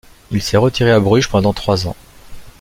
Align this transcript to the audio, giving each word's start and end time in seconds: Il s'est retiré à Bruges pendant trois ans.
Il 0.31 0.41
s'est 0.41 0.57
retiré 0.57 0.89
à 0.91 0.99
Bruges 0.99 1.29
pendant 1.29 1.53
trois 1.53 1.85
ans. 1.85 1.95